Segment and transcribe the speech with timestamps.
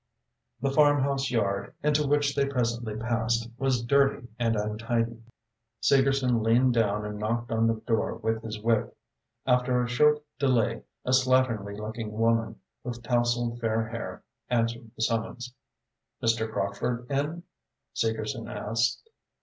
[0.61, 5.21] The farmhouse yard, into which they presently passed, was dirty and untidy.
[5.79, 8.97] Segerson leaned down and knocked on the door with his whip.
[9.45, 15.53] After a short delay, a slatternly looking woman, with tousled fair hair, answered the summons.
[16.23, 16.51] "Mr.
[16.51, 17.43] Crockford in?"
[17.93, 19.07] Segerson asked.